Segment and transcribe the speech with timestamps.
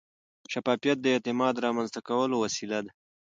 [0.53, 2.91] شفافیت د اعتماد رامنځته کولو وسیله ده.